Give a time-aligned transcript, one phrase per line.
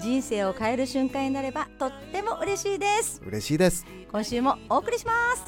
[0.00, 3.20] 人生を変える瞬間になればとっても嬉しいです。
[3.24, 3.86] 嬉しいです。
[4.10, 5.44] 今週もお送りします。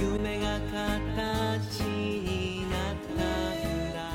[0.00, 3.22] 夢が形になった
[3.94, 4.10] ら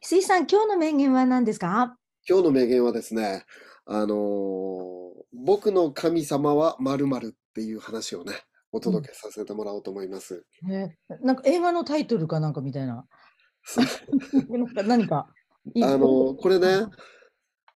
[0.00, 1.96] 翡翠さん今日の名言は何ですか？
[2.28, 3.44] 今日の名言はですね
[3.86, 4.88] あのー
[5.40, 8.32] 僕の神様はまるっていう話をね
[8.72, 13.06] お届けさせてもらおうと思います、ね、なんか映画のタイトルかなんかみたいな。
[14.50, 15.28] なんか何か。
[15.82, 16.86] あのこれね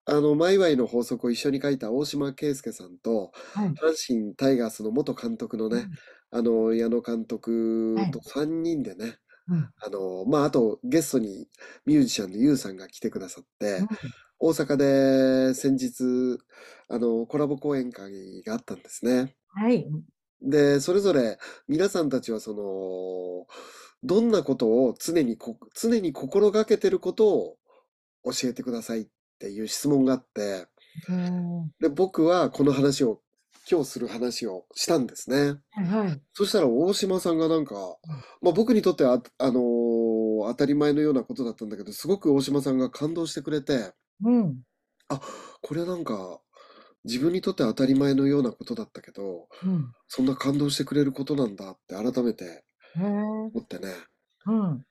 [0.05, 3.69] あのマイワイの法則を一緒に書いた大島圭介さんとはい。
[3.69, 5.87] 阪神タイガースの元監督のね、
[6.31, 9.71] あの矢野監督と3人でね、うん。
[9.81, 11.47] あのまああとゲストに
[11.87, 13.89] ミュージシャンのユウさんが来てくださって、うん。
[14.41, 16.39] 大阪で先日
[16.89, 19.37] あのコラボ講演会があったんですね。
[19.55, 19.87] はい。
[20.41, 21.39] でそれぞれ
[21.69, 23.47] 皆さんたちはその
[24.03, 27.57] どんなことを常にこ常に心がけてることを
[28.25, 29.07] 教えてくださいっ
[29.39, 30.67] ていう質問があって
[31.09, 33.21] うんで僕はこの話を
[33.71, 35.61] 今日する話をしたんですね。
[35.73, 36.21] はい。
[36.35, 37.75] そしたら大島さんがなんか、
[38.41, 40.13] まあ、僕にとっては、あのー
[40.49, 43.93] 当たり前のようなことだったんだけど、すごく大島さんが感動してくれて、
[44.25, 44.63] うん。
[45.61, 46.41] これなんか、
[47.05, 49.93] 自分にとって当たり前のようなことだったけど、うん。
[50.09, 52.65] そんな感動してくれることなんだって改めて。
[52.97, 53.89] 思ってね。
[54.47, 54.85] うん。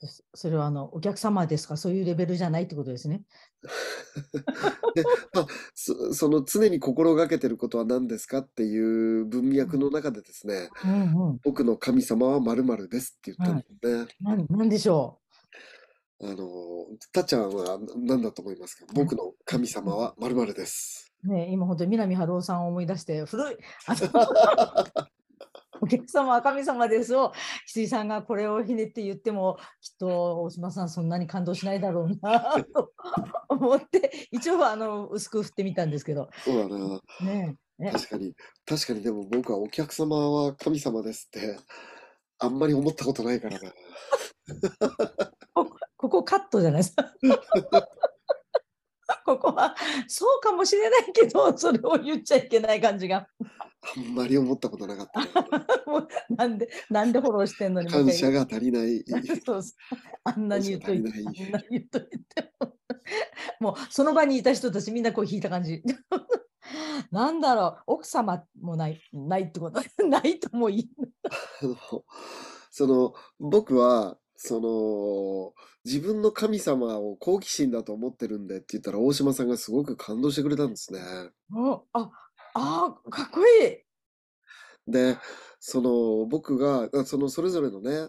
[0.00, 1.76] そそれはあのお客様ですか？
[1.76, 3.22] そういうレベルじゃないってことですね。
[4.94, 5.02] で、
[5.34, 11.40] まあ、そその常に心がけてることは何ですかっていう文脈の中でですね、うんうん。
[11.42, 14.06] 僕の神様は〇〇ですって言ったんですね。
[14.20, 15.18] なんなんでしょ
[16.20, 16.38] あのー、
[17.12, 18.86] たっちゃんは何だと思いますか？
[18.94, 21.12] 僕の神様は〇〇です。
[21.24, 21.28] う。
[21.32, 23.56] ね今本当に南春夫さんを思い出して古い。
[25.80, 27.14] お客様は神様です。
[27.16, 27.32] を翡
[27.66, 32.40] 翠さんがこれをひねって言ってもきっと大島さんそんなに感動しないだろうな
[32.74, 32.92] と
[33.48, 36.04] 思って一応あの薄く振ってみたんです。
[36.04, 37.00] けどそうだな。
[37.20, 38.34] ねね確かに、
[38.66, 41.28] 確かにでも僕はお客様は神様です。
[41.28, 41.58] って、
[42.38, 43.72] あんまり思ったことないからな。
[45.96, 46.96] ここカットじゃないです。
[46.96, 47.12] か。
[49.28, 49.74] ここは
[50.06, 53.26] そうかもしれないけどそれを言っちゃいけない感じが。
[53.96, 55.66] あんまり思ったことなかったな。
[55.86, 59.04] もうなんでなんでフォローしてんのに感謝が足りない。
[59.44, 59.62] そう
[60.24, 62.52] あんなに言っといてあんなに言っといて。
[63.60, 65.82] ももうその場にいた人たちみんなこう引いた感じ。
[67.10, 70.80] なんだろう奥様もないないってこと ないともい。
[70.80, 70.90] い
[72.70, 75.52] その、僕は、その、
[75.84, 81.00] 自分の神様を好奇心だと思ってるんでって言ったら、大島さんがすごく感動してくれたんですね。
[81.50, 82.10] うんあ
[82.54, 83.78] あかっこいい。
[84.86, 85.18] で、
[85.58, 88.08] その、僕が、あその、それぞれのね、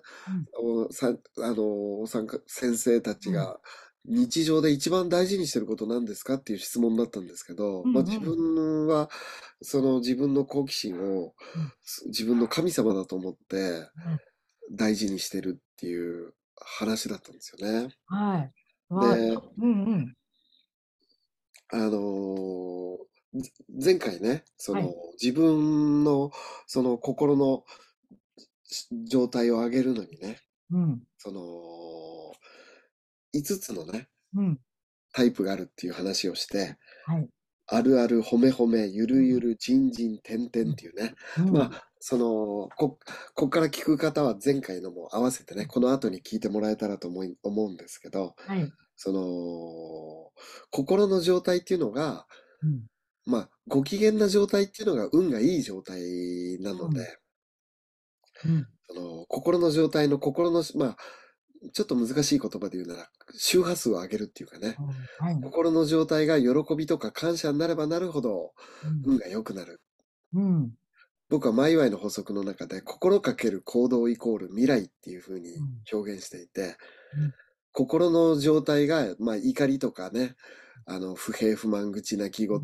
[0.62, 3.60] おさあの、お参加、先生たちが、
[4.06, 8.08] 日常で一番大事にしてることなんですかっていう質問だったんですけど、まあ、うん。
[8.08, 9.10] うん自分は、
[9.62, 11.34] その自分の好奇心を、
[11.82, 13.90] す自分の神様だと思って、
[14.72, 17.94] 大事にしてるっていう話だったんですよね。
[18.08, 18.52] はい。
[18.90, 20.16] でうんうん。
[21.72, 23.52] あのーぜ
[23.84, 24.96] 前回ね、その、はい。
[25.22, 26.32] 自分の、
[26.66, 27.64] その心の
[28.64, 30.40] し状態を上げるのにね、
[30.72, 31.02] うん。
[31.18, 31.42] その、
[33.34, 34.60] 5つのね、うん。
[35.14, 37.30] タイプがあるっていう話をして、はい。
[37.68, 41.52] あるある、褒め褒め、ゆるゆる、じんじん、てんてんっていうね、うん。
[41.52, 42.98] まあ、その、こ、
[43.36, 48.72] こっから聞く方は前回のも合わせてね、この後に聞いてもらえたらと思い、思うんですけど、はい。
[48.96, 50.32] その、
[50.72, 52.26] 心の状態っていうのが、
[52.64, 52.88] うん。
[53.26, 57.20] まあ、ご機嫌な状態っていうのが運がいい状態なので、
[58.46, 58.68] うん。
[58.88, 60.98] その心の状態の心のし、まあ、
[61.74, 64.78] ちょっと難しい言葉で言うなら、周波数を上げるっていうかね、
[65.20, 65.42] はい。
[65.42, 66.48] 心の状態が喜
[66.78, 68.54] びとか感謝になればなるほど
[69.06, 69.82] 運が良くなる。
[70.34, 70.72] うん
[71.30, 76.78] 僕はマイワイの法則の中で、心かける行動イコール未来っていうふうに表現していて、
[77.14, 77.34] うん。
[77.72, 80.36] 心の状態が、まあ怒りとかね、
[80.86, 82.62] あの、不平不満口泣き言、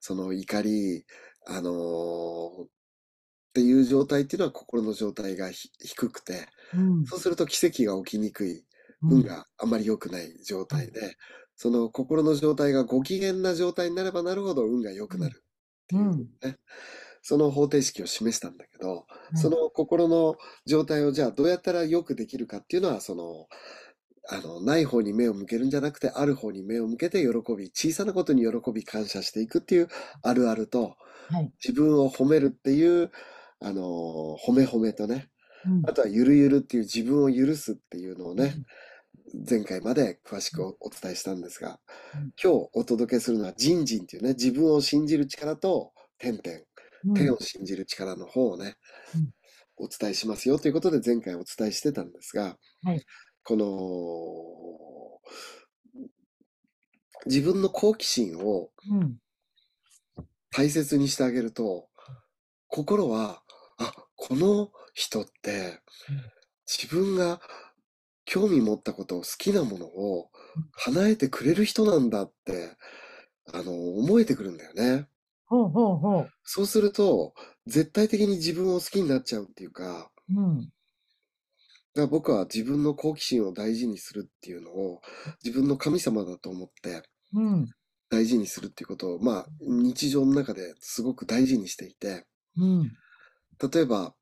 [0.00, 1.04] その怒り、
[1.46, 7.04] あのーっていう状態っていうのは心の状態がひ低くて、うん。
[7.04, 8.64] そうすると奇跡が起きにくい、
[9.02, 9.22] うん。
[9.22, 11.16] 運があまり良くない状態で、
[11.56, 16.28] その心の状態がご機嫌な状態になればなるほど運が良くなるっていううん。
[16.44, 16.58] ね、
[17.22, 19.38] その方程式を示したんだけど、い。
[19.38, 20.36] その心の
[20.66, 23.46] 状態をじゃあどうやったら良くできるかっていうのは、その、
[24.28, 29.88] あの、ない方に目を向けるんじゃなくて、ある方に目を向けて喜び、小さなことに喜び、感謝していくっていう
[30.22, 30.96] あるあると、
[31.30, 31.52] はい。
[31.64, 33.10] 自分を褒めるっていう、
[33.60, 35.30] あの、褒め褒めとね、
[35.64, 35.82] うん。
[35.88, 38.54] あとはゆるゆるっていう自分を許すっていうのをね、
[39.48, 41.80] 前回まで詳しくおお伝えしたんですが
[42.14, 46.64] うん、今日お届けするのはジンジンっていうね、自分を信じる力と、点々、うん
[47.14, 48.76] 天を信じる力の方をね
[49.14, 49.34] うん、
[49.76, 53.06] お伝えしますよということで前回お伝えしてたんですがはい、
[53.44, 55.20] この、
[57.26, 59.18] 自分の好奇心をうん。
[60.50, 61.88] 大切にしてあげると、
[62.68, 63.42] 心は、
[63.78, 66.32] あ、この人ってうん、
[66.66, 67.40] 自分が
[68.24, 70.30] 興味持ったことを好きなものを
[70.72, 72.76] 叶えてくれる人なんだって、
[73.52, 75.08] あの、思えてくるんだよね。
[75.52, 76.30] ほうほうほう。
[76.44, 77.34] そうすると、
[77.66, 80.60] 絶対的に自分を好きになっちゃうっていうか、うん。
[80.60, 80.72] だか
[81.94, 85.02] ら僕は自分の好奇心を大事にするっていうのを
[85.44, 87.02] 自分の神様だと思って
[87.34, 87.66] うん。
[88.08, 92.26] 大事にするっていうことを、まあ、日常の中ですごく大事にしていて、
[92.56, 92.92] うん。
[93.72, 94.14] 例えば、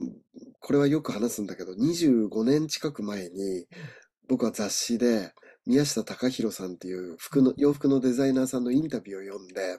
[0.00, 0.20] うん
[0.62, 3.66] これはよく話すんだけど、25年近く前に、
[4.28, 5.32] 僕は雑誌で、
[5.66, 9.76] 宮下隆弘さんっていう服の、洋服のデザイナーさんのインタビューを読んで、は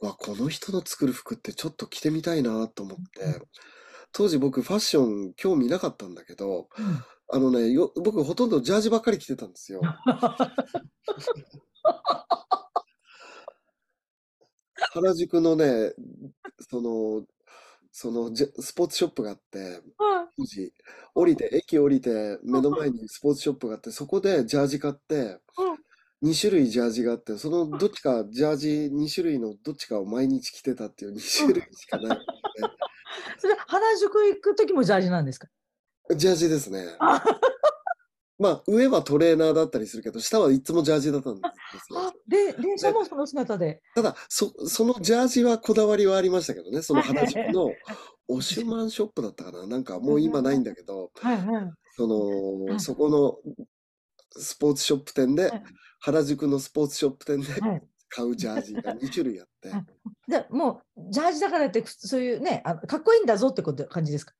[0.00, 0.06] い。
[0.06, 3.40] わ、この人の作る服ってちょっと着てみたいなと思って、
[4.12, 7.04] 当時僕ファッション興味なかったんだけど、うん
[7.34, 9.80] あのね、よ、僕ほとんどジャージばっかり着てたんですよ。
[14.92, 15.94] 原宿のね、
[16.68, 17.24] その、
[17.92, 19.82] そのスポーツショップがあって、
[20.36, 20.72] 当時、
[21.14, 25.38] 降りて、駅降りて、目の前にスポーツショップがあって、そこでジャージ買って、
[26.22, 32.18] 2種類ジャージがあって、そのどっちか、ジャージ2種類のどっちかを毎日着てたっていう2種類しかない。
[33.38, 35.48] それ原宿行く時もジャージなんですか？
[36.16, 36.86] ジャージですね。
[38.50, 42.00] あまあ、上はトレーナーだったりするけど、下はいつもジャージだったんですよ。
[42.00, 43.80] あ、で、電車もその姿で。
[43.94, 47.70] ただ、そ、そのジャージはこだわりはありましたけどね、その原宿の
[48.28, 51.70] オシュマンショップだったかななんかもう今ないんだけど、はいはい。
[51.96, 53.38] そはいの、そこの
[54.38, 55.62] スポーツショップ店ではい、
[56.00, 57.82] 原宿のスポーツショップ店ではい
[58.14, 59.84] 買うジャージが2種類あって、 はい
[60.30, 64.34] でもうジャージだからってふそういうねあのかっこいいんだぞってこと感じですか？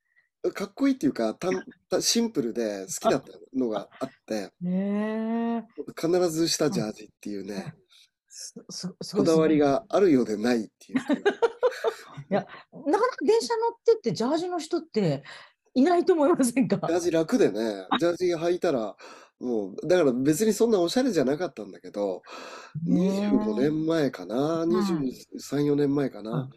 [0.51, 5.63] かっこいいっていうか、たんたシンプルで好きだったのがあって、ねえ。
[6.01, 7.75] 必ずしたジャージっていうね、
[8.29, 10.99] すすすごいこだわりすがあるようでないっていう。
[10.99, 11.17] ごい
[12.31, 12.47] なか
[12.89, 15.23] なか電車乗ってってジャージの人って
[15.75, 16.77] いないと思いませんか？
[16.89, 18.97] ジャージ楽でね、ジャージ履いたら、
[19.39, 22.23] もう、だから別にそんなおしゃれじゃなかったんだけど、
[22.85, 23.29] ねえ。
[23.31, 26.23] 25年前かな、23、4年前かう。
[26.23, 26.43] な？
[26.43, 26.51] ん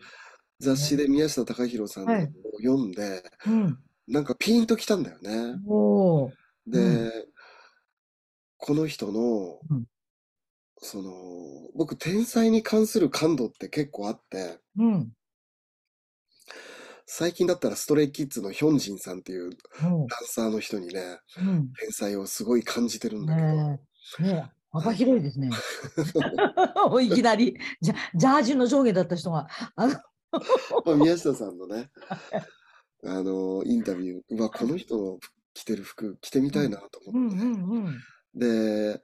[0.59, 3.79] 雑誌で宮下隆弘さんのはいを読んで、うん。
[4.07, 5.59] なんかピンときたんだよね。
[5.67, 6.33] おお。
[6.67, 7.29] で、う
[8.57, 9.85] この人のうん、
[10.77, 11.11] その、
[11.75, 15.11] 僕、天才に関する感度って結構あって、うん。
[17.07, 21.71] 最近だったらストレイキッズのヒョンジンさんっていうおダンサーの人にね、うん。
[21.79, 23.79] 天才をすごい感じてるんだけど、ね
[24.19, 24.23] え。
[24.23, 24.55] ねえ。
[24.71, 25.49] 幅広いですね。
[27.01, 29.95] いきなりじゃジャージの上下だった人があの
[30.85, 31.89] まあ、宮下さんのね、
[33.03, 35.19] あの、インタビュー、うわ、この人の
[35.53, 37.37] 着てる服着てみたいなと思って。
[38.35, 39.01] で、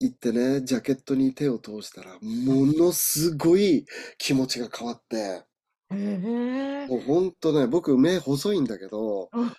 [0.00, 3.86] 行ってね、ジャケットに手を通したら、ものすごい
[4.18, 5.46] 気持ちが変わって、へ
[5.94, 6.86] え。
[6.88, 9.52] もうほんとね、僕目細いんだけどうん、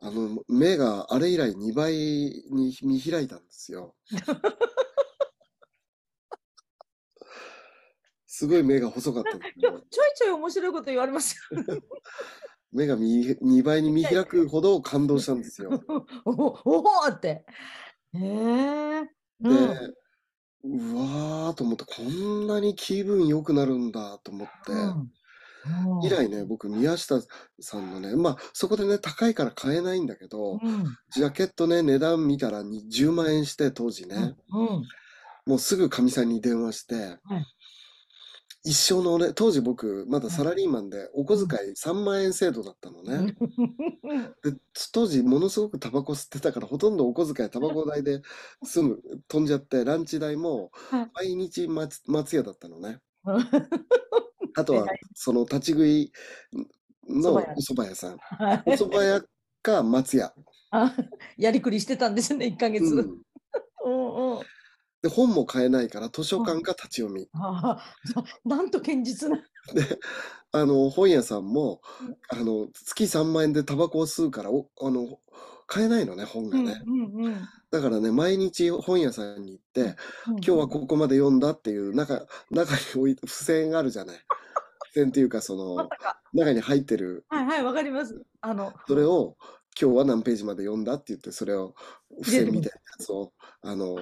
[0.00, 3.94] あの、目があれ以来2倍に見開いたんですよ。
[8.26, 9.30] すごい目が細かった。
[9.30, 9.82] ちょい
[10.16, 11.62] ちょい面白いこと言われますよ。
[12.72, 15.82] 目が見2倍に見開くほど感動したんですよ。
[16.26, 17.46] おおおって。
[18.12, 19.02] へえ。
[19.04, 19.54] で、う
[20.68, 20.92] ん。
[20.92, 26.04] うわーと思って、こんなに気分良くなるんだと思って、うん。
[26.04, 27.22] 以来ね、僕、宮下
[27.60, 30.84] さんのね、まあ、そこでね、高いから買えないんだけど、うん。
[31.10, 34.88] ジャケットね、値段見たらに10万円して、当時ね、うん。
[35.46, 37.46] もうすぐかみさんに電話して、はい
[38.64, 43.36] 一生のね、当時僕、まだサラリーマンで、お小遣い3万円制度だったのね。
[44.42, 44.54] で、
[44.92, 48.22] 当時、ものすごくタバコ吸ってたから、ほとんどお小遣いタバコ代で
[48.64, 48.98] 済む、
[49.28, 53.00] 飛んじゃって、ランチ代もはい毎日松松屋だったのね。
[53.24, 53.46] う ん
[54.58, 56.12] あとはその立ち食い
[57.08, 58.16] のお蕎麦屋さん。
[58.18, 59.22] はいお蕎麦屋
[59.62, 60.32] か松屋。
[60.70, 60.94] あ
[61.36, 62.84] やりくりしてたんですね、1ヶ月。
[62.84, 63.22] うん
[63.84, 64.55] うんうん。
[65.02, 67.28] で、本も買えないから図書館か立ち読み。
[67.34, 67.84] ああ、
[68.44, 69.36] なんと堅実な。
[69.74, 69.98] で、
[70.52, 72.04] あの、本屋さんもう
[72.36, 75.20] ん、あの、月3万円でタバコを吸うから、お、あの、
[75.66, 76.82] 買えないのね、本がね。
[76.86, 77.48] うんうんうん。
[77.70, 79.96] だからね、毎日本屋さんに行って、
[80.28, 84.16] うん今日はここまで読んだっていう中、中に置いて、付箋があるじゃない。
[84.16, 86.20] 付箋っていうか、その、まさか。
[86.32, 88.22] 中に入ってる、はいはい、わかります。
[88.40, 89.36] あの、それを、
[89.80, 91.74] 今日は何ページまで読んだって言って、それを、
[92.22, 93.96] 付箋みたいなやつを、 あの、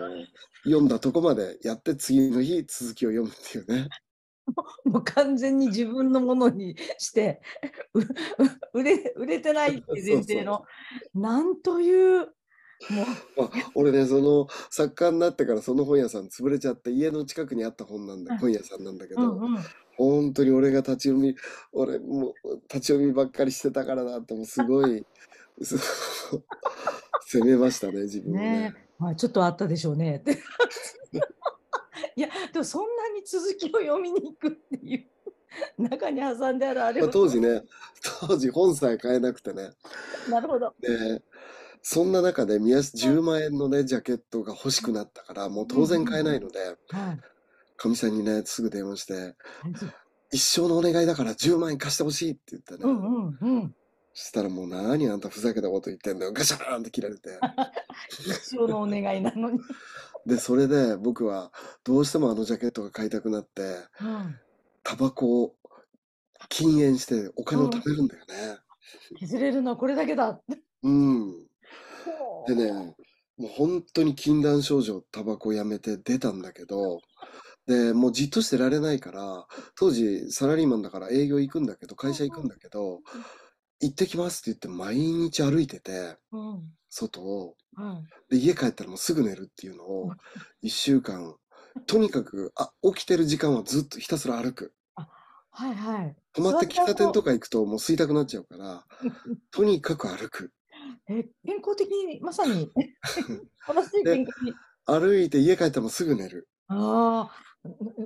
[0.62, 3.88] 読んだとこまでやって、次の日続きを読むっていうね。
[4.84, 7.40] もう完全に自分のものにして、
[8.72, 10.64] 売れ、売れてないって前提の、
[11.14, 12.26] なんという、も
[13.36, 19.64] う、まあ、俺ね、その作家になってからその本屋さん潰れちゃって、家の近くにあった本なんだ、うん本屋さんなんだけど、うんうん。
[19.96, 21.34] 本当に俺が立ち読み、
[21.72, 25.06] 俺もう立ち読みばっかりしてたからなって、もうすごい、
[25.62, 25.78] す
[27.26, 28.74] 責めましたね、自分をねね。
[28.98, 30.22] まあ、ちょっとあったでしょうね。
[30.24, 30.38] で
[32.16, 35.06] いや、でもそんなに続きを読みに行くっていう、
[35.82, 37.64] 中に挟んであるあれまあを、当時ね、
[38.20, 39.70] 当時本さえ買えなくてね。
[40.28, 40.74] なるほど。
[40.80, 41.22] で、
[41.82, 47.20] そんな中で宮下10万円のね、ジャケットが欲しくなったから、もう当然買えないので、はい。
[47.76, 49.34] かみさんにね、すぐ電話して、はい
[50.34, 52.80] 一生のお願いだから10万円貸してほしいって言ってね。
[52.82, 53.74] うんうんうん。
[54.14, 56.32] そしたらもう何あんたふざけたこと言ってんだよ。
[56.32, 57.38] ガシャーンって切られて。
[58.20, 59.58] 一生のお願いなのに。
[60.24, 61.52] で、それで僕は
[61.82, 63.62] どうしてもあのジャケットが買いたくなって、
[64.00, 64.38] うん。
[64.84, 65.54] タバコを
[66.48, 68.58] 禁煙してお金を貯めるんだよね。
[69.18, 70.40] 削れるのはこれだけだ。
[70.84, 71.32] うん。
[72.04, 72.94] ほうでね、
[73.36, 77.00] もう本当に禁断症状、タバコやめて出たんだけど、
[77.66, 83.00] で、もうじっとしてられないから、当時サラリーマンだから営業行くんだけど、会社行くんだけど、
[83.84, 86.72] 行ってきますって言って毎日歩いてて、うん。
[86.88, 87.56] 外を。
[87.76, 88.36] はい。
[88.36, 90.12] で、家帰ったらもうすぐ寝るっていうのを、
[90.62, 91.36] 一週間、
[91.86, 94.72] とにかく、あ、起きてる時間はずっとひたすら歩く。
[95.50, 96.16] はいはい。
[96.32, 97.26] 泊まって喫茶店とか。
[97.26, 98.84] か行くともう吸いたくなっちゃうから、
[99.52, 100.52] とにかく歩く。
[101.08, 102.72] え、健康的に、まさに、
[103.04, 104.54] 素晴らしい健康に。
[104.86, 106.48] 歩いて家帰ったらもうすぐ寝る。
[106.68, 107.53] ああ、うう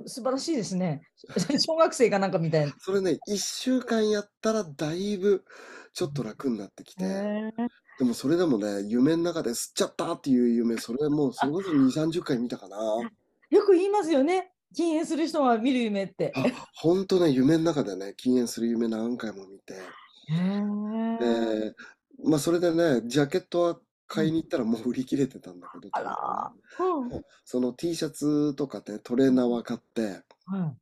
[0.05, 1.01] 素晴らしいですね。
[1.59, 2.73] 小学生かなんかみたいな。
[2.79, 5.43] それね、一週間やったらだいぶ
[5.93, 7.03] ちょっと楽になってきて、
[7.99, 12.77] でもそれでもね、夢の中で吸っちゃったっていう夢、それもうそれこそ2、30回見たかな。
[13.49, 14.53] よく言いますよね。
[14.75, 16.31] 禁煙する人は見る夢って。
[16.35, 16.43] あ、
[16.75, 19.79] ほんとね、夢の中でね、禁煙する夢何回も見て、へ
[20.29, 21.75] えで、
[22.23, 27.19] まあそれでね、ジャケットは買いに行ったらもう売り切れてたんだけど、あらうん。
[27.45, 30.79] その T シャツとかね、トレーナーは買って、はい。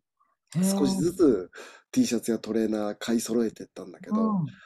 [0.62, 1.52] 少しずつ
[1.92, 4.60] T シャツやトレーナー買い揃えてったんだけうど、ん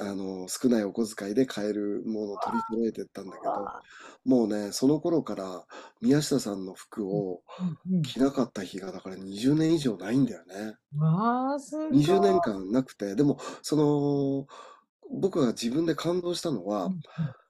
[0.00, 3.84] あの、少ないお小遣いで買えるものを取り揃えてったんだけど、わ
[4.24, 5.66] もうね、その頃から
[6.02, 10.76] 宮下さんの服をうんうん着なかった日が、だから20年以上ないんだよね。
[10.96, 11.90] わあ、すごい。
[11.90, 14.46] 20年間なくて、でも、その、
[15.20, 17.00] 僕が自分で感動したのはう、ん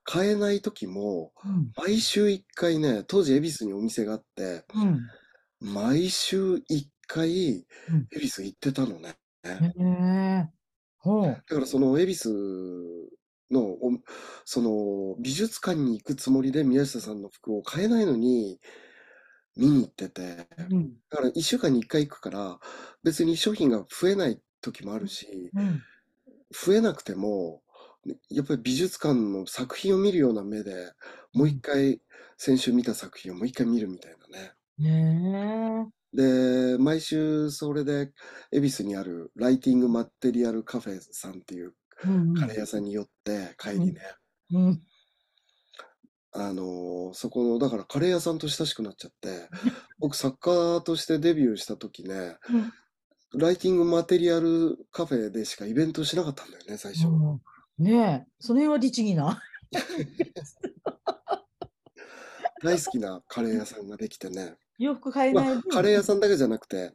[0.09, 5.13] 買えない時も、うん毎週1回ね、当時恵比寿にお店があって、うん
[5.61, 9.17] 毎週1回うん、恵比寿行ってたのね。
[9.45, 10.49] へえ。
[10.99, 11.45] ほう。
[11.49, 12.31] だからその恵比寿
[13.51, 13.91] の、お
[14.45, 18.61] その美術館に行くつもりで宮下さんの服を買えないのに
[19.57, 22.61] 見に行ってて、うんだから1週間に1回行くから、
[23.03, 25.83] 別に商品が増えない時もあるし、うん
[26.51, 27.68] 増えなくても、ね
[28.31, 30.93] やっぱり美術館の作品を見るような目で、
[31.33, 32.01] もう一回
[32.37, 34.53] 先週見た作品をもう一回見るみたいなね。
[34.79, 38.13] ねで、毎週それで
[38.53, 41.75] 恵比寿にあるライティングマテリアルカフェさんっていう
[42.05, 42.09] え。
[42.09, 44.01] うんカレー屋さんに寄って帰りね、
[44.53, 44.83] うん。
[46.33, 49.49] あのーそこの、だからカレー屋さんと親しくなっちゃって、
[49.99, 52.73] 僕作家としてデビューした時ね、うん
[53.35, 57.09] ライティングマテリアルカフェでしかイベントしなかったんだよね、最初。
[57.09, 57.41] うん
[57.79, 59.41] ねえ、その辺は律儀な。
[62.63, 64.57] 大好きなカレー屋さんができてね。
[64.79, 65.63] 洋服買えまあない分。
[65.71, 66.93] カレー屋さんだけじゃなくて、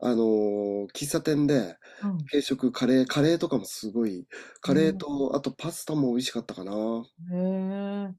[0.00, 4.26] あのー喫茶店でうん軽食、カレー、カレーとかもすごい、
[4.60, 6.72] カレーと、あとパスタも美味しかったかな。
[6.72, 8.14] もへえ。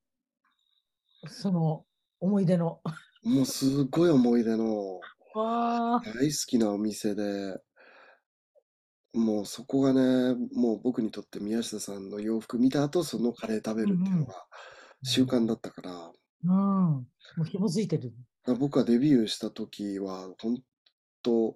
[1.27, 1.85] その
[2.19, 2.81] 思い出の。
[3.25, 4.99] うすごい思い出の
[5.35, 6.01] わあ。
[6.01, 7.59] 大好きなお店で、
[9.15, 14.45] もうそこがね、もう僕にとって宮下さんの洋服見た後、そのカレー食べるっていうのが
[15.03, 16.51] 習慣だったから、だかうん。
[16.51, 17.05] も
[17.39, 18.13] う紐づいてる。
[18.45, 20.61] ら僕がデビューした時は、本
[21.23, 21.55] 当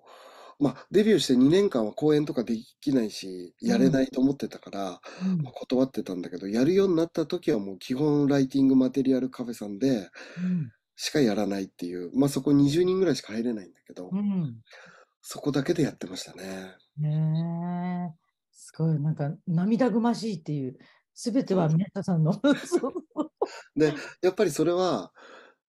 [0.61, 14.57] まあ、デビューして2年間は公演とかできないし、やれないと思ってたから、うんまあ断ってたんだけど、やるようになった時はもう基本ライティングマテリアルカフェさんでうんしかやらないっていう、まあそこ20人ぐらいしか入れないんだけど、うん。
[15.21, 16.75] そこだけでやってましたね。
[16.99, 18.19] ねえ。
[18.51, 20.77] すごい、なんか涙ぐましいっていう、
[21.13, 22.33] すべては宮田さんの。
[22.65, 22.93] そう
[23.75, 25.13] で、やっぱりそれは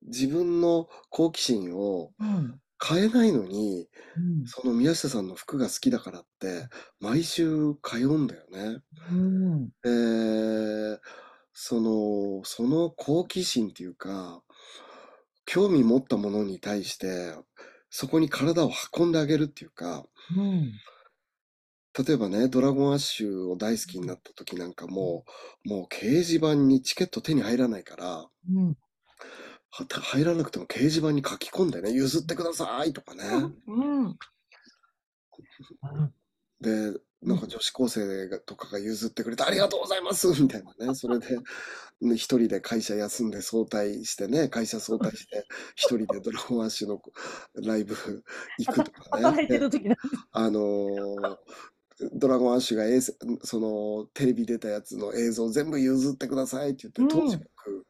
[0.03, 2.61] 自分の好奇心をうん。
[2.85, 6.69] 変えないのに、うんその宮下さんの服が好きだからって、
[7.01, 8.83] 毎週通うんだよね。
[9.11, 9.73] うん。
[9.83, 11.01] で、
[11.53, 14.43] その、その好奇心っていうか、
[15.45, 17.35] 興味持ったものに対して、
[17.91, 20.81] そこに体を運んであげるっていうか、うん。
[21.99, 25.25] 例えばね、ドラゴンアッシュを大好きになった時なんかも
[25.65, 28.77] う、もう掲示板にチケット手に入らないから、うん。
[29.73, 33.25] は入らなくても掲示板に書き込んでね、譲ってくださいとかね。
[33.67, 34.19] うん。
[36.61, 40.95] で、なんか女子高生がとかが譲ってくれてありがとうございますみたいなね。
[40.95, 41.37] それで、
[42.01, 45.45] ね一人で会社休んで早退してね、会社早退して、
[45.75, 47.01] 一人でドラゴンアッシュの
[47.63, 47.95] ライブ
[48.59, 49.23] 行くとかね。
[49.25, 49.97] 働いてでる時なん
[50.33, 51.39] あのー
[52.13, 57.87] ドラゴンアッシュが衛星そのテレビ出たやつの映像全部譲ってくださいって言って、当時うん僕、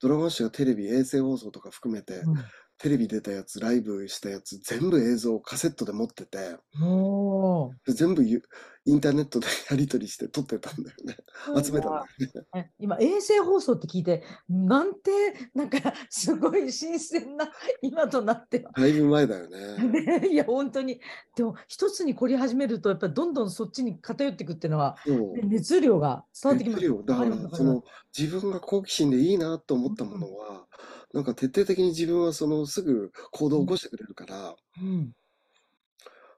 [0.00, 2.34] ドラゴンアッシュがテレビ、衛星放送とか含めて、うん
[2.82, 8.42] テレビ出たやつ、ライブしたやつ、全部映像をカセットで持ってて、お全部ゆ
[8.84, 11.16] インターネットでやり取りして撮ってたんだよね。
[11.62, 12.46] 集めたんだよね。
[12.56, 15.10] え今、衛星放送って聞いて、なんて、
[15.54, 15.78] なんか、
[16.10, 17.48] すごい新鮮な、
[17.82, 18.72] 今となっては。
[18.72, 20.18] だいぶ前だよね。
[20.20, 21.00] ね、いや、本当に。
[21.36, 25.36] でも、一つに凝り始めると、やっぱりどんどんそっちに偏っていくっていうのは、そう。
[25.36, 26.82] ね熱量が伝わってきます。
[26.82, 27.84] 熱量だかわかりますらその
[28.18, 30.66] 自分が好奇心でいいなと思ったものは、
[31.12, 35.12] なんか徹底的に自分はそのすぐ行動を起こしてくれるから、うん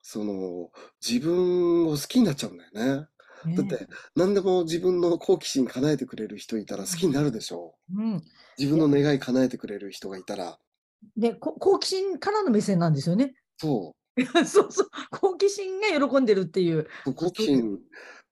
[0.06, 0.68] その
[1.00, 3.06] 自分を好きになっちゃうんだよね。
[3.46, 8.22] ねだって何でも自分の好奇心叶えてくれる人いたら好きになるでしょうん、う。
[8.58, 10.58] 自分の願い叶えてくれる人がいたら、
[11.16, 13.34] でこ好奇心からの目線なんですよね。
[13.56, 13.94] そ
[14.46, 16.86] そうそう、好奇心が喜んでるっていう。
[17.06, 17.78] う、好奇心、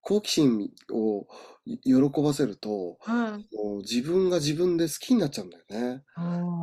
[0.02, 1.26] 好奇心を
[1.84, 2.98] 喜ばせると、
[3.82, 6.02] 自分が自分で好きになっちゃうんだよね。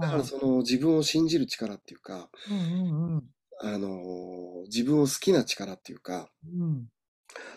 [0.02, 3.24] だからその自分を信じる力っていうか、うんうんうん。
[3.62, 6.88] あのー自分を好きな力っていうか、うん。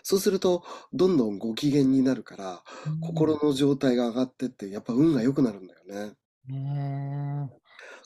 [0.03, 2.99] そうすると、どんどんご機嫌になるから、うん。
[3.01, 6.13] 心の状態が上がってって、やっぱ運が良くなるんだよね。
[6.47, 7.49] ね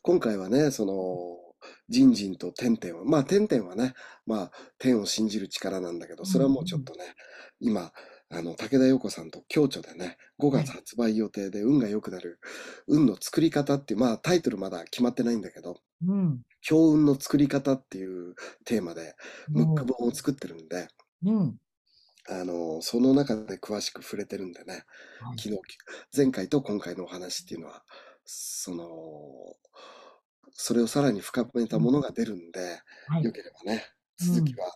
[0.01, 1.46] 今回はね、その、
[1.89, 3.93] ジンジンとテンテンは、まあ、テンテンはね、
[4.25, 6.99] まあ、天を信じる力なんだけど、それはもうちょっとね、
[7.59, 7.91] 今、
[8.29, 12.39] あの、武田陽子さんと共著でね、5月発売予定で運が良くなる、
[12.87, 16.41] 運の作り方っていう、まあ、タイトルまだ決まってないんだけど、うん。
[16.61, 19.15] 強運の作り方っていうテーマで、
[19.47, 20.89] ムックも本を作ってるんで、
[21.23, 21.57] ううん。
[22.29, 24.83] あの、その中で詳しく触れてるんでね、
[25.21, 25.39] はい。
[25.39, 25.61] 昨日、
[26.15, 27.83] 前回と今回のお話っていうのは、
[28.25, 28.85] その、
[30.51, 32.59] それをさらに深めたものが出るんで、
[33.07, 33.23] はい。
[33.23, 33.83] よければね、
[34.21, 34.33] うん。
[34.33, 34.71] 続きは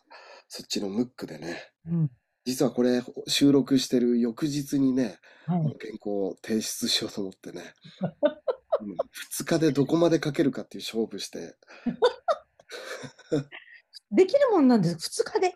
[0.47, 1.57] そっちのムックでね、
[1.87, 2.11] うん。
[2.45, 5.61] 実はこれ収録してる翌日にね、はい。
[5.79, 7.73] 原稿を提出しようと思ってね、
[8.81, 11.55] うん、2日でどこまで書けるかっていう勝負して、
[14.11, 15.53] できるもんなんです、2日で。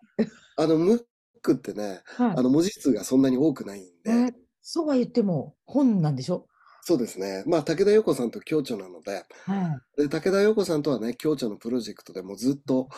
[0.57, 1.03] あの、ムッ
[1.41, 2.31] クってね、はい。
[2.37, 6.47] あの文字数がそんなに多くないんで、えそうは言っても本なんでしょ？
[6.87, 7.43] そうですね。
[7.47, 10.03] まあ、武田陽子さんと共著なので、はい。
[10.03, 12.89] で、武田陽子さんとはね、共著のプロジェクトでもずっと、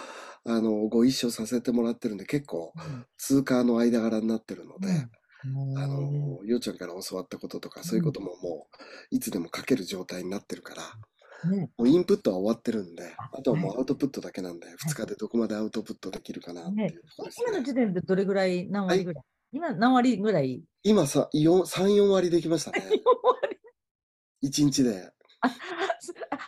[0.44, 2.74] あの、ご一緒させてもらってるんで、結構、
[3.18, 4.90] 通過の間柄になってるので、
[5.46, 5.78] うん。
[5.78, 8.68] あの、ようちゃんから教わったこととか、そういうこともも
[9.12, 11.70] う、いつでも書ける状態になってるから、ね。
[11.78, 17.46] もうインプットは終わってるんで、ああとはもうアウトプットだけなんで、2日でどこまでアウトプットできるかなっていうところですね。
[17.48, 19.24] 今の時点でどれぐらい、何割ぐらい、
[19.54, 20.62] 今何割ぐらい？
[20.84, 22.84] 今さ、4 3、4割できましたね。
[24.44, 25.12] 1日で。
[25.42, 25.50] あ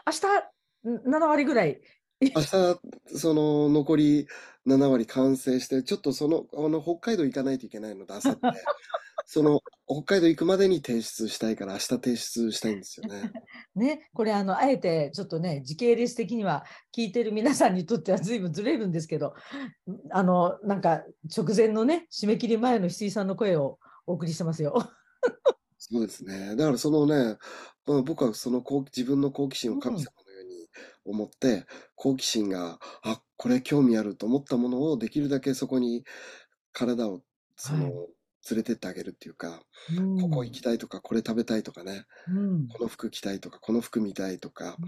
[0.07, 1.81] 明日ん7割ぐらい。
[2.21, 2.79] 明日、
[3.17, 4.27] その残り
[4.67, 8.39] 7割完成して、ちょっとその、あの、北海道行かないといけないので、明後日。
[9.31, 13.31] その、北海道行くまでに提出したいから、明日提出したいんですよね。
[13.75, 19.35] ね、これあのあえてちょっとね時系列的には聞いてる皆さんにとっては随分ずれるんですけど
[20.11, 21.03] あのなんか
[21.35, 24.91] 直前のね締め切り前の翡翠さんの声をお送りしてますよ。
[25.79, 26.55] そうですね。
[26.57, 27.37] だからそのね、
[27.85, 30.67] まあ、僕はその好自分の好奇心を神様のように
[31.05, 31.65] 思って、
[31.95, 36.03] 好奇心が、あ、これ興味あると思ったものをできるだけそこに
[36.73, 37.23] 体を、
[37.55, 38.09] その、はい
[38.49, 40.17] 連れてってあげるっていうか、うん。
[40.17, 42.67] ここ行きたいとか、これ食べたいとかね、うん。
[42.69, 44.79] この服着たいとか、この服見たいとか、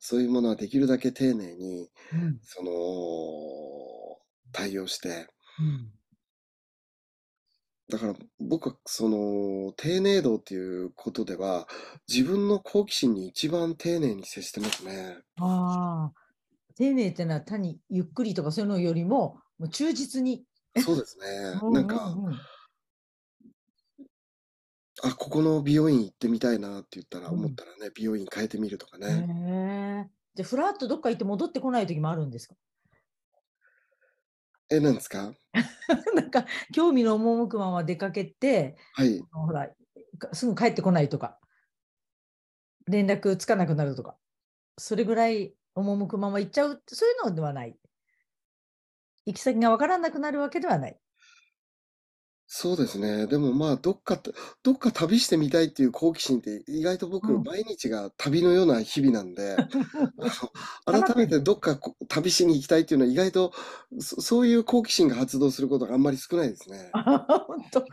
[0.00, 2.40] そういうものはできるだけ丁寧に、うん。
[2.42, 2.70] その、
[4.52, 5.28] 対応して、
[5.58, 5.92] うん
[7.88, 11.68] だから僕はその丁寧度っていうことでは
[12.08, 15.18] 自分の好奇心に一番丁寧に接してますね。
[15.38, 16.12] ああ、
[16.76, 20.44] 丁寧ってのは単にゆっくりとかそういうのよりも、もう忠実に。
[20.78, 21.26] そうですね。
[21.62, 22.38] うんなんか、うんうん
[25.02, 30.10] あ、ここの美容院行ってみたいなって言ったら、うん思ったらね、美容院変えてみるとかね。
[30.34, 32.54] じゃあ、ふらっとどっか行って戻ってこない時もあるんですか？
[34.70, 35.34] え、なんですか？
[36.14, 39.26] なんか、興味の赴くまま出かけて、はい。
[39.32, 39.68] ほら、
[40.18, 41.40] かすぐ帰ってこないとか、
[42.88, 44.16] 連絡つかなくなるとか、
[44.78, 47.78] それぐらい赴くまま行っちゃう、そういうのではない。
[49.26, 50.98] 行き先がわからなくなるわけではない。
[52.48, 53.26] そうですね。
[53.26, 54.20] でもまあ、どっか、
[54.62, 59.56] どっか旅してみたいっていう好奇心って意外と僕、うん毎日が旅のような日々なんで、
[60.86, 63.52] あの改めてどっかこ旅しに行きたいっていうのは意外と、
[63.98, 66.90] そ、そういう好奇心が発動することがあんまり少ないですね。
[66.92, 67.84] 本当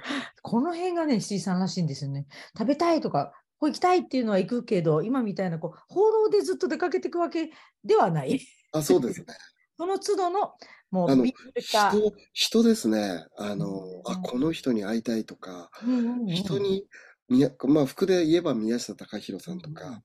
[0.44, 2.28] この辺がね、石井さんらしいんですよね。
[2.58, 7.50] 食べたいとか、ここ行きたいっていうのは行くけど、今みたいなこう放浪でずっと出かけていくわけ
[7.84, 8.39] ではない。
[8.72, 9.26] あ、そうですね。
[9.78, 10.54] その都度の、
[10.93, 13.25] もあのう、ビールか、人、人ですね。
[13.38, 16.88] あの、あ、うんこの人に会いたいとか、うんうんうん人に、
[17.29, 20.03] みや、まあ、服で言えば宮下隆弘さんとうんうんか、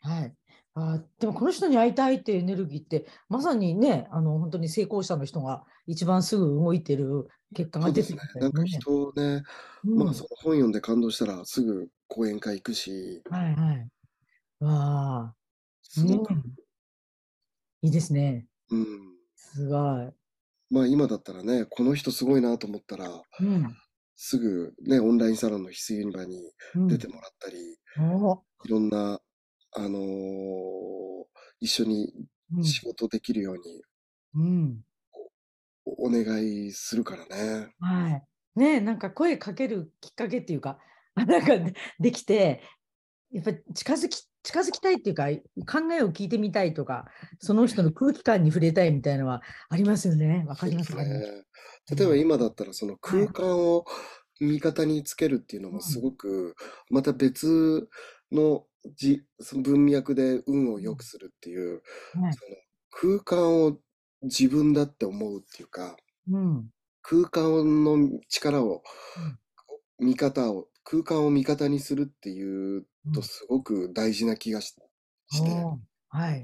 [0.00, 0.34] はい。
[0.74, 8.28] あーでもこの人に会いたいっていうエネルギーってまさにねあの本当に成功者の人が一番すぐ動いてる結果が出てすねき。
[8.28, 8.64] たなんか。
[8.64, 9.42] 人をね、
[9.84, 13.88] うんまあ、その本読んで感動したらすぐ講演会行くし、はいはい。
[14.60, 15.36] わあ、
[15.82, 16.56] すごく、うん
[17.82, 18.46] いいですね。
[18.70, 19.11] うん。
[19.54, 20.12] すごい。
[20.70, 23.76] まあ、今だったらね、この人すごいなと思ったら、うん。
[24.16, 27.56] すぐね、オンラインサロンの翡翠ユニバにうん出てもらったり、
[27.98, 29.20] おいろんな、
[29.72, 31.24] あのー
[31.60, 32.12] 一緒に
[32.52, 33.82] うん仕事できるように
[34.34, 34.84] うん。
[35.84, 37.72] おお願いするからね。
[37.80, 38.22] はい。
[38.56, 40.78] ねえなんか声かけるきっかけっていうか、
[41.14, 42.62] あ なんかでできて、
[43.30, 45.26] やっぱり近づき、近づきたいっていうか、
[45.70, 47.06] 考えを聞いてみたいとか、
[47.38, 50.44] その人の空気感に触れたいみたいなのはありますよね。
[50.46, 50.94] わかります。
[50.96, 51.04] ね。
[51.96, 53.84] 例えば今だったらその空間を
[54.40, 56.56] 味方につけるっていうのうんもすごく
[56.90, 57.88] また別
[58.32, 58.64] の
[58.96, 61.82] じその文脈で運を良くするっていう、
[62.14, 62.56] はいその
[62.94, 63.78] 空間を
[64.22, 65.96] 自分だって思うっていうか、
[66.30, 66.70] うん。
[67.00, 67.96] 空間の
[68.28, 68.82] 力を
[69.98, 74.74] う方を、空間を味方にするっていううんとすごく大事な気がし
[75.28, 75.78] して、おー。
[76.08, 76.42] はい。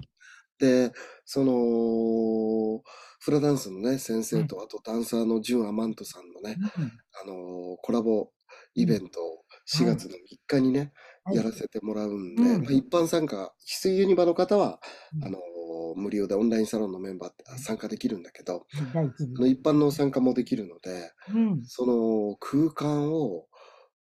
[0.59, 0.93] で、
[1.25, 2.83] その、
[3.21, 6.59] フラダンスのね、先生と、あとダンサーのジュン・アマントさんのね、
[7.23, 8.31] あのーコラボ
[8.75, 10.93] イベントを4月の3日にね、
[11.25, 11.37] はい。
[11.37, 12.63] やらせてもらうんで、うん。
[12.63, 14.81] まあ、一般参加、翡翠ユニバの方は、
[15.15, 15.25] うん。
[15.25, 15.31] あ
[15.97, 19.37] 無料でオンラインサロンのメンバーって参加できるんだけど、第一部。
[19.39, 21.63] あの一般の参加もできるので、うん。
[21.67, 23.47] その空間を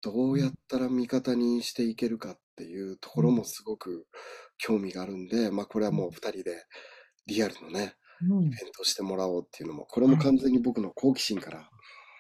[0.01, 4.07] どうやったら味方にしていけるかっていうところもすごく
[4.57, 6.65] 興味があるんで、まあこれはもう二人で
[7.27, 8.45] リアルのね、うん。
[8.45, 11.69] イベントしてもらおうっていうのも、これも完全に僕の好奇心から、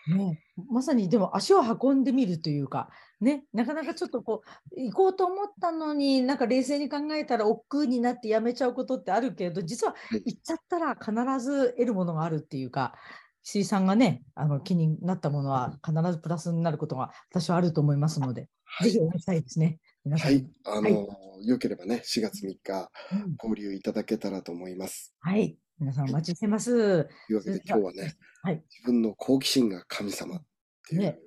[0.07, 0.39] ね、
[0.71, 2.89] まさにでも足を運んでみるというか、
[3.21, 10.23] ね、なかなかちょっとこう行こうと思ったのになんか冷静に考えたら億劫になってやめちゃうことってあるけど実ははい。
[10.25, 11.11] 行っちゃったら必
[11.45, 12.95] ず得るものがあるっていうか
[13.43, 19.79] 石井さんがねあの気になったものは必ずプラスになることが私はあると思いますので、はいぜひ応援したいですね。
[20.05, 25.13] 皆さんにはい、あのー、よければね、4月3日、うん交流いただけたらと思います。
[25.19, 27.03] はい、皆さんお待ちしてます。
[27.05, 30.43] というわけで今日はね、はい自分の好奇心が神様っ
[30.87, 31.19] ていう、ね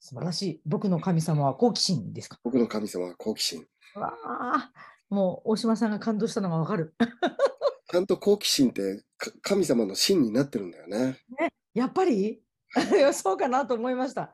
[0.00, 0.60] 素晴らしい。
[0.66, 2.38] 僕の神様は好奇心ですか？
[2.44, 3.64] 僕の神様は好奇心。
[3.94, 4.70] わあ、
[5.08, 6.94] もう大島さんが感動したのがわかる。
[7.90, 11.18] ちゃんと好奇心ってか神様の心になってるんだよね。
[11.74, 12.40] やっぱり？
[13.12, 14.32] そうかなと思いました。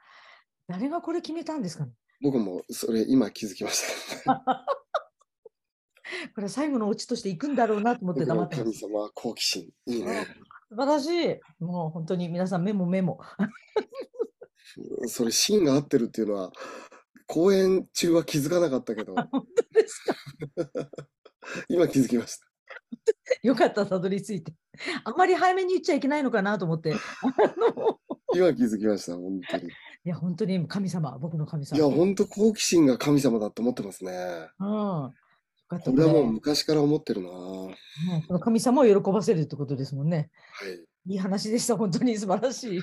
[0.69, 1.93] 誰がこれ決めたんですかね？
[2.23, 4.35] 僕もそれ今気づきました。
[6.35, 8.57] これ最後のオチとしていくんだろうなと思って黙って。
[8.57, 9.71] 神様は好奇心。
[9.87, 10.27] いいね。
[10.69, 11.41] 素晴らしい。
[11.65, 13.21] もう本当に皆さんメモメモ。
[15.09, 16.53] それ芯が合ってるっていうのは、
[17.27, 20.15] 公演中は気づかなかったけど、本当ですか？
[21.69, 22.47] 今気づきました。
[23.43, 24.53] よかった、たどり着いて。
[25.05, 26.95] あんまり早めに言っちゃいけないのかなと思って。
[28.35, 29.69] 今気づきました、本当に。
[29.69, 29.69] い
[30.05, 31.91] や、本当に神様、僕の神いや、様。
[31.91, 34.13] 本当好奇心が神様だと思ってますね。
[34.61, 35.15] うん。
[35.69, 37.31] これはもうこ昔から思ってるな。
[37.31, 40.31] うん神様を喜ばせるってことですもんね。
[41.07, 41.13] い。
[41.13, 42.81] いい話でした、本当に素晴らしい。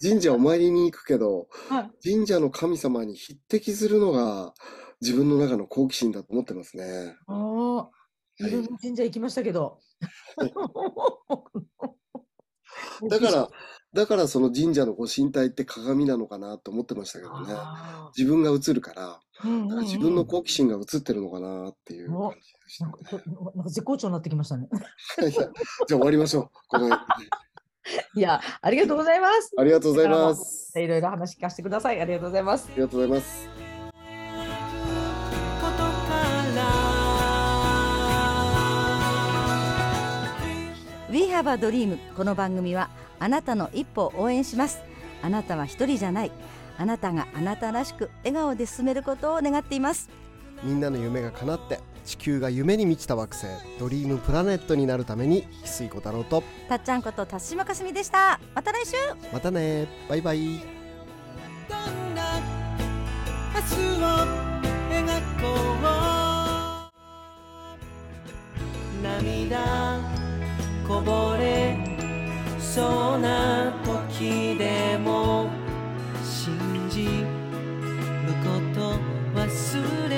[0.00, 4.54] 神社お参りに行くけど、はい神社の神様に匹敵するのが
[5.00, 7.16] 自分の中の好奇心だと思ってますね。
[7.26, 7.90] ああ、
[8.40, 9.78] いろんな神社行きましたけど。
[13.08, 13.48] だから、
[13.94, 17.54] だからその神社のご神体って鏡なのかなと思ってましたけどね。
[17.56, 22.92] あ自分が映るから、ーうんうんうん自分の好奇心が映ってるのかなっていう感じでしたね
[23.26, 23.68] なんか。
[23.68, 24.68] 絶好調になってきましたね。
[25.20, 26.50] いやじゃあ終わりましょう。
[26.68, 26.88] この
[28.14, 29.52] いや、ありがとうございます。
[29.56, 30.78] ありがとうございます。
[30.78, 32.00] いろいろ話聞かせてください。
[32.00, 32.74] ありがとうございますあ。
[32.76, 33.67] りがとうございます。
[41.38, 44.80] We have a dream この番組はあなたの一歩を応援します。
[45.22, 46.32] あなたは一人じゃない。
[46.76, 50.10] あなたがあなたらしく笑顔で進めることを願っています。
[50.64, 53.46] みんなの夢が叶って地球が夢に満ちた惑星
[53.78, 56.42] ドリームプラネットになるために翡翠小太郎と。
[56.68, 58.40] たっちゃんこと田島かすみでした。
[58.56, 58.96] また来週。
[59.32, 59.86] またね。
[60.08, 60.58] バイバイ。
[61.68, 62.40] どんな
[63.54, 64.06] 明日を
[64.90, 65.06] 描
[65.40, 65.54] こ
[69.00, 69.02] う。
[69.04, 70.17] 涙
[70.88, 71.76] こぼれ
[72.58, 75.50] そうな時でも
[76.24, 77.10] 信じる
[78.42, 78.98] こと
[79.38, 80.17] 忘れ